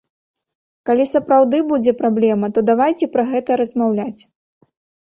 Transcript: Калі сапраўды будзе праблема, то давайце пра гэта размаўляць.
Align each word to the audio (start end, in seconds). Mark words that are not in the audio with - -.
Калі 0.89 1.05
сапраўды 1.09 1.57
будзе 1.73 1.91
праблема, 2.01 2.51
то 2.57 2.65
давайце 2.71 3.05
пра 3.17 3.23
гэта 3.37 3.61
размаўляць. 3.65 4.21